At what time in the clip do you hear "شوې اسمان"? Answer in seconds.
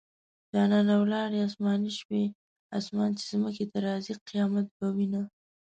1.99-3.09